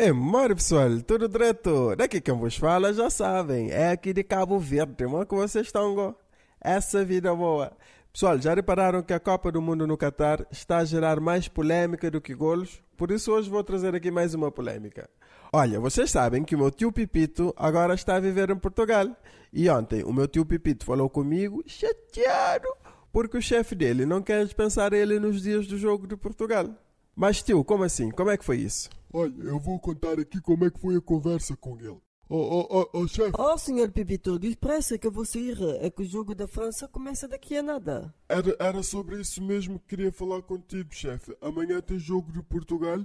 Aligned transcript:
É, 0.00 0.12
mano, 0.12 0.54
pessoal, 0.54 1.02
tudo 1.04 1.28
direto. 1.28 1.96
Daqui 1.96 2.20
quem 2.20 2.32
vos 2.32 2.56
fala 2.56 2.92
já 2.92 3.10
sabem, 3.10 3.72
é 3.72 3.90
aqui 3.90 4.12
de 4.12 4.22
Cabo 4.22 4.56
Verde, 4.56 5.04
mano, 5.08 5.26
que 5.26 5.34
vocês 5.34 5.66
estão, 5.66 5.92
go. 5.92 6.14
Essa 6.60 7.04
vida 7.04 7.34
boa. 7.34 7.72
Pessoal, 8.12 8.40
já 8.40 8.54
repararam 8.54 9.02
que 9.02 9.12
a 9.12 9.18
Copa 9.18 9.50
do 9.50 9.60
Mundo 9.60 9.88
no 9.88 9.98
Qatar 9.98 10.46
está 10.52 10.78
a 10.78 10.84
gerar 10.84 11.18
mais 11.18 11.48
polêmica 11.48 12.08
do 12.12 12.20
que 12.20 12.32
golos? 12.32 12.80
Por 12.96 13.10
isso 13.10 13.32
hoje 13.32 13.50
vou 13.50 13.64
trazer 13.64 13.92
aqui 13.92 14.08
mais 14.08 14.34
uma 14.34 14.52
polêmica. 14.52 15.10
Olha, 15.52 15.80
vocês 15.80 16.12
sabem 16.12 16.44
que 16.44 16.54
o 16.54 16.58
meu 16.58 16.70
tio 16.70 16.92
Pipito 16.92 17.52
agora 17.56 17.92
está 17.94 18.14
a 18.14 18.20
viver 18.20 18.50
em 18.50 18.56
Portugal. 18.56 19.08
E 19.52 19.68
ontem 19.68 20.04
o 20.04 20.12
meu 20.12 20.28
tio 20.28 20.46
Pipito 20.46 20.84
falou 20.84 21.10
comigo, 21.10 21.64
chateado, 21.66 22.68
porque 23.12 23.36
o 23.36 23.42
chefe 23.42 23.74
dele 23.74 24.06
não 24.06 24.22
quer 24.22 24.44
dispensar 24.44 24.92
ele 24.92 25.18
nos 25.18 25.42
dias 25.42 25.66
do 25.66 25.76
jogo 25.76 26.06
de 26.06 26.16
Portugal. 26.16 26.68
Mas 27.16 27.42
tio, 27.42 27.64
como 27.64 27.82
assim? 27.82 28.12
Como 28.12 28.30
é 28.30 28.36
que 28.36 28.44
foi 28.44 28.58
isso? 28.58 28.88
Olha, 29.12 29.42
eu 29.42 29.58
vou 29.58 29.78
contar 29.80 30.18
aqui 30.18 30.40
como 30.40 30.64
é 30.64 30.70
que 30.70 30.80
foi 30.80 30.96
a 30.96 31.00
conversa 31.00 31.56
com 31.56 31.78
ele. 31.78 31.98
Oh, 32.30 32.36
oh, 32.36 32.66
oh, 32.70 32.88
oh 32.92 33.08
chefe, 33.08 33.32
Oh, 33.38 33.56
senhor 33.56 33.90
Pipito, 33.90 34.38
depressa 34.38 34.98
que 34.98 35.06
eu 35.06 35.10
vou 35.10 35.24
sair. 35.24 35.56
É 35.80 35.88
que 35.88 36.02
o 36.02 36.04
jogo 36.04 36.34
da 36.34 36.46
França 36.46 36.86
começa 36.86 37.26
daqui 37.26 37.56
a 37.56 37.62
nada. 37.62 38.14
era, 38.28 38.54
era 38.58 38.82
sobre 38.82 39.18
isso 39.18 39.42
mesmo 39.42 39.78
que 39.78 39.96
queria 39.96 40.12
falar 40.12 40.42
contigo, 40.42 40.94
chefe. 40.94 41.34
Amanhã 41.40 41.80
tem 41.80 41.98
jogo 41.98 42.30
de 42.30 42.42
Portugal 42.42 42.98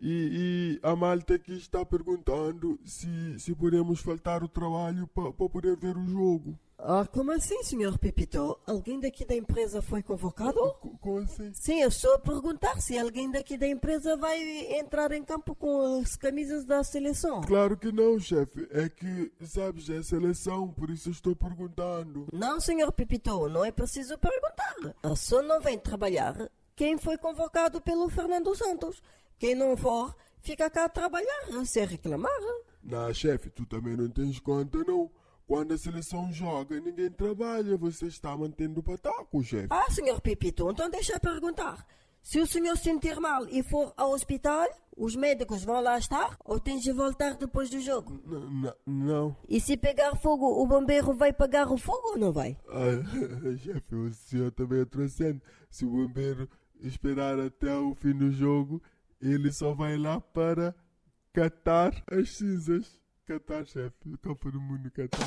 e, 0.00 0.78
e 0.80 0.86
a 0.86 0.94
malta 0.94 1.34
aqui 1.34 1.52
está 1.52 1.84
perguntando 1.84 2.78
se, 2.84 3.38
se 3.40 3.54
podemos 3.56 4.00
faltar 4.00 4.44
o 4.44 4.48
trabalho 4.48 5.08
para 5.08 5.32
poder 5.32 5.76
ver 5.76 5.96
o 5.96 6.06
jogo. 6.06 6.56
Ah, 6.78 7.04
como 7.12 7.32
assim, 7.32 7.62
senhor 7.62 7.98
Pipito? 7.98 8.56
Alguém 8.66 8.98
daqui 9.00 9.24
da 9.24 9.34
empresa 9.34 9.82
foi 9.82 10.02
convocado? 10.02 10.58
Co- 11.00 11.10
Como 11.10 11.18
assim? 11.18 11.50
Sim, 11.54 11.80
eu 11.82 11.88
estou 11.88 12.14
a 12.14 12.18
perguntar 12.18 12.80
se 12.80 12.98
alguém 12.98 13.30
daqui 13.30 13.56
da 13.56 13.66
empresa 13.66 14.16
vai 14.16 14.38
entrar 14.78 15.10
em 15.12 15.22
campo 15.24 15.54
com 15.54 16.00
as 16.00 16.14
camisas 16.16 16.64
da 16.64 16.84
seleção. 16.84 17.40
Claro 17.42 17.76
que 17.76 17.90
não, 17.90 18.18
chefe. 18.18 18.68
É 18.70 18.88
que, 18.88 19.32
sabes, 19.46 19.88
é 19.90 20.02
seleção, 20.02 20.68
por 20.68 20.90
isso 20.90 21.10
estou 21.10 21.34
perguntando. 21.34 22.26
Não, 22.32 22.60
senhor 22.60 22.92
Pipito, 22.92 23.48
não 23.48 23.64
é 23.64 23.72
preciso 23.72 24.16
perguntar. 24.18 24.94
Só 25.16 25.42
não 25.42 25.60
vem 25.60 25.78
trabalhar 25.78 26.50
quem 26.76 26.96
foi 26.98 27.16
convocado 27.18 27.80
pelo 27.80 28.08
Fernando 28.08 28.54
Santos. 28.54 29.02
Quem 29.38 29.54
não 29.54 29.76
for, 29.76 30.14
fica 30.42 30.68
cá 30.68 30.84
a 30.84 30.88
trabalhar, 30.88 31.64
sem 31.64 31.86
reclamar. 31.86 32.30
Não, 32.82 33.12
chefe, 33.12 33.50
tu 33.50 33.64
também 33.66 33.96
não 33.96 34.08
tens 34.08 34.38
conta, 34.38 34.78
não. 34.84 35.10
Quando 35.50 35.74
a 35.74 35.78
seleção 35.78 36.32
joga, 36.32 36.78
ninguém 36.80 37.10
trabalha. 37.10 37.76
Você 37.76 38.06
está 38.06 38.36
mantendo 38.36 38.78
o 38.78 38.82
pataco, 38.84 39.42
chefe. 39.42 39.66
Ah, 39.68 39.90
senhor 39.90 40.20
Pipito, 40.20 40.70
então 40.70 40.88
deixa 40.88 41.14
eu 41.14 41.18
perguntar. 41.20 41.84
Se 42.22 42.38
o 42.38 42.46
senhor 42.46 42.76
sentir 42.76 43.18
mal 43.18 43.48
e 43.48 43.60
for 43.64 43.92
ao 43.96 44.12
hospital, 44.12 44.64
os 44.96 45.16
médicos 45.16 45.64
vão 45.64 45.80
lá 45.82 45.98
estar 45.98 46.36
ou 46.44 46.60
tem 46.60 46.78
de 46.78 46.92
voltar 46.92 47.34
depois 47.34 47.68
do 47.68 47.80
jogo? 47.80 48.22
N- 48.24 48.68
n- 48.68 48.74
não. 48.86 49.36
E 49.48 49.60
se 49.60 49.76
pegar 49.76 50.14
fogo, 50.22 50.46
o 50.46 50.64
bombeiro 50.68 51.16
vai 51.16 51.32
pagar 51.32 51.66
o 51.72 51.76
fogo 51.76 52.10
ou 52.10 52.16
não 52.18 52.30
vai? 52.30 52.56
Ah, 52.68 53.02
chefe, 53.58 53.92
o 53.96 54.12
senhor 54.14 54.52
também 54.52 54.82
é 54.82 54.84
trouxendo. 54.84 55.42
Se 55.68 55.84
o 55.84 55.90
bombeiro 55.90 56.48
esperar 56.80 57.40
até 57.40 57.74
o 57.76 57.92
fim 57.96 58.12
do 58.16 58.30
jogo, 58.30 58.80
ele 59.20 59.50
só 59.52 59.74
vai 59.74 59.96
lá 59.98 60.20
para 60.20 60.72
catar 61.32 61.90
as 62.08 62.36
cinzas. 62.36 63.00
Catar, 63.30 63.64
chefe. 63.64 64.18
Copa 64.24 64.50
do 64.50 64.60
Mundo, 64.60 64.90
catar. 64.90 65.20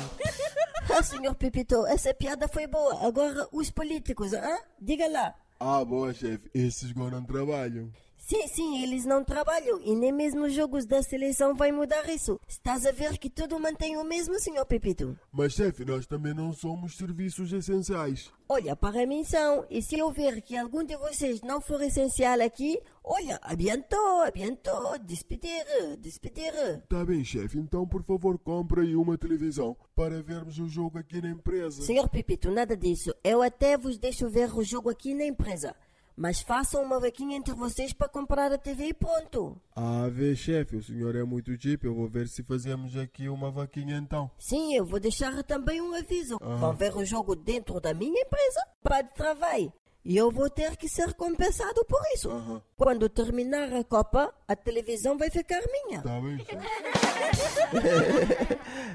Ah, 0.94 1.02
senhor 1.02 1.34
Pipito, 1.36 1.86
essa 1.86 2.12
piada 2.12 2.46
foi 2.46 2.66
boa. 2.66 3.06
Agora, 3.06 3.48
os 3.50 3.70
políticos, 3.70 4.34
hã? 4.34 4.58
Diga 4.78 5.08
lá. 5.08 5.34
Ah, 5.58 5.82
boa, 5.82 6.12
chefe. 6.12 6.50
Esses 6.52 6.90
agora 6.90 7.12
não 7.12 7.24
trabalham. 7.24 7.90
Sim, 8.18 8.46
sim, 8.48 8.82
eles 8.82 9.04
não 9.04 9.22
trabalham 9.22 9.80
e 9.82 9.94
nem 9.94 10.10
mesmo 10.10 10.44
os 10.44 10.52
jogos 10.54 10.86
da 10.86 11.02
seleção 11.02 11.54
vai 11.54 11.72
mudar 11.72 12.08
isso. 12.08 12.40
Estás 12.48 12.86
a 12.86 12.90
ver 12.92 13.18
que 13.18 13.28
tudo 13.28 13.58
mantém 13.58 13.96
o 13.96 14.04
mesmo, 14.04 14.38
senhor 14.38 14.64
Pepito? 14.66 15.18
Mas, 15.32 15.52
chefe, 15.52 15.84
nós 15.84 16.06
também 16.06 16.32
não 16.32 16.52
somos 16.52 16.96
serviços 16.96 17.52
essenciais. 17.52 18.30
Olha, 18.48 18.76
para 18.76 19.06
mim 19.06 19.24
são, 19.24 19.66
e 19.70 19.82
se 19.82 19.98
eu 19.98 20.10
ver 20.10 20.40
que 20.40 20.56
algum 20.56 20.84
de 20.84 20.96
vocês 20.96 21.42
não 21.42 21.60
for 21.60 21.80
essencial 21.82 22.40
aqui, 22.40 22.80
olha, 23.04 23.38
abiantou, 23.42 24.22
abiantou, 24.22 24.98
despedir, 24.98 25.64
despedir. 25.98 26.52
Tá 26.88 27.04
bem, 27.04 27.22
chefe. 27.22 27.58
Então, 27.58 27.86
por 27.86 28.02
favor, 28.02 28.38
compre 28.38 28.80
aí 28.80 28.96
uma 28.96 29.18
televisão 29.18 29.76
para 29.94 30.22
vermos 30.22 30.58
o 30.58 30.66
jogo 30.66 30.98
aqui 30.98 31.20
na 31.20 31.28
empresa. 31.28 31.82
Senhor 31.82 32.08
Pepito, 32.08 32.50
nada 32.50 32.76
disso. 32.76 33.14
Eu 33.22 33.42
até 33.42 33.76
vos 33.76 33.98
deixo 33.98 34.28
ver 34.28 34.52
o 34.54 34.64
jogo 34.64 34.88
aqui 34.88 35.14
na 35.14 35.24
empresa. 35.24 35.74
Mas 36.16 36.40
façam 36.40 36.80
uma 36.84 37.00
vaquinha 37.00 37.36
entre 37.36 37.52
vocês 37.54 37.92
para 37.92 38.08
comprar 38.08 38.52
a 38.52 38.58
TV 38.58 38.86
e 38.86 38.94
pronto. 38.94 39.60
Ah, 39.74 40.08
vê, 40.08 40.36
chefe, 40.36 40.76
o 40.76 40.82
senhor 40.82 41.16
é 41.16 41.24
muito 41.24 41.58
tipo. 41.58 41.86
Eu 41.86 41.94
vou 41.94 42.08
ver 42.08 42.28
se 42.28 42.44
fazemos 42.44 42.96
aqui 42.96 43.28
uma 43.28 43.50
vaquinha 43.50 43.96
então. 43.96 44.30
Sim, 44.38 44.76
eu 44.76 44.84
vou 44.84 45.00
deixar 45.00 45.42
também 45.42 45.80
um 45.80 45.92
aviso. 45.92 46.38
Vão 46.40 46.72
ver 46.72 46.96
o 46.96 47.04
jogo 47.04 47.34
dentro 47.34 47.80
da 47.80 47.92
minha 47.92 48.22
empresa 48.22 48.60
para 48.80 49.02
de 49.02 49.12
trabalho. 49.12 49.72
E 50.04 50.16
eu 50.18 50.30
vou 50.30 50.50
ter 50.50 50.76
que 50.76 50.86
ser 50.86 51.14
compensado 51.14 51.82
por 51.86 52.00
isso. 52.14 52.30
Aham. 52.30 52.60
Quando 52.76 53.08
terminar 53.08 53.72
a 53.72 53.82
Copa, 53.82 54.34
a 54.46 54.54
televisão 54.54 55.16
vai 55.16 55.30
ficar 55.30 55.62
minha. 55.72 56.02
Tá 56.02 56.20
bem. 56.20 56.44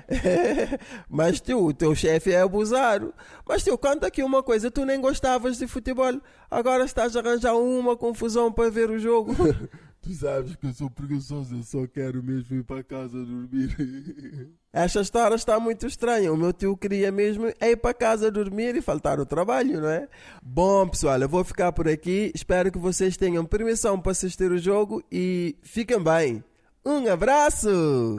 Mas 1.09 1.41
tio, 1.41 1.65
o 1.65 1.73
teu 1.73 1.95
chefe 1.95 2.31
é 2.31 2.41
abusado. 2.41 3.11
Mas 3.43 3.63
tio, 3.63 3.75
conta 3.75 4.05
aqui 4.05 4.21
uma 4.21 4.43
coisa, 4.43 4.69
tu 4.69 4.85
nem 4.85 5.01
gostavas 5.01 5.57
de 5.57 5.65
futebol. 5.65 6.21
Agora 6.49 6.85
estás 6.85 7.15
a 7.15 7.21
arranjar 7.21 7.55
uma 7.55 7.97
confusão 7.97 8.51
para 8.51 8.69
ver 8.69 8.91
o 8.91 8.99
jogo. 8.99 9.33
Tu 10.01 10.13
sabes 10.13 10.55
que 10.55 10.65
eu 10.65 10.73
sou 10.73 10.89
preguiçoso, 10.89 11.55
eu 11.55 11.63
só 11.63 11.85
quero 11.85 12.23
mesmo 12.23 12.55
ir 12.55 12.63
para 12.63 12.83
casa 12.83 13.17
dormir. 13.17 13.75
Esta 14.71 15.01
história 15.01 15.35
está 15.35 15.59
muito 15.59 15.85
estranha. 15.85 16.31
O 16.31 16.37
meu 16.37 16.53
tio 16.53 16.77
queria 16.77 17.11
mesmo 17.11 17.47
ir 17.47 17.75
para 17.77 17.93
casa 17.93 18.31
dormir 18.31 18.75
e 18.75 18.81
faltar 18.81 19.19
o 19.19 19.25
trabalho, 19.25 19.81
não 19.81 19.89
é? 19.89 20.07
Bom, 20.41 20.87
pessoal, 20.87 21.19
eu 21.19 21.27
vou 21.27 21.43
ficar 21.43 21.71
por 21.71 21.87
aqui. 21.87 22.31
Espero 22.33 22.71
que 22.71 22.77
vocês 22.77 23.17
tenham 23.17 23.45
permissão 23.45 23.99
para 23.99 24.11
assistir 24.11 24.51
o 24.51 24.57
jogo 24.57 25.03
e 25.11 25.55
fiquem 25.63 26.01
bem. 26.01 26.43
Um 26.85 27.11
abraço! 27.11 28.17